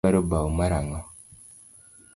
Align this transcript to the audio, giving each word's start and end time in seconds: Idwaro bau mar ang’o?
Idwaro 0.03 0.21
bau 0.31 0.47
mar 0.57 0.71
ang’o? 0.79 0.99